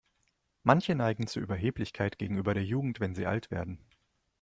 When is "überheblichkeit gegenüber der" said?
1.39-2.63